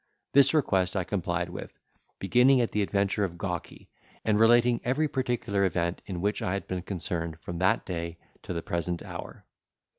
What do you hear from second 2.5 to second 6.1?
at the adventure of Gawky, and relating every particular event